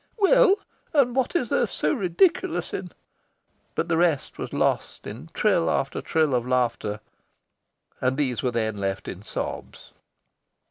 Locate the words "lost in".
4.51-5.29, 8.77-9.21